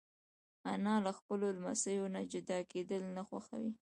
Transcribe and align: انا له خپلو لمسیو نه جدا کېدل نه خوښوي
انا 0.73 0.93
له 1.05 1.11
خپلو 1.19 1.45
لمسیو 1.57 2.05
نه 2.15 2.21
جدا 2.31 2.59
کېدل 2.71 3.03
نه 3.15 3.21
خوښوي 3.29 3.71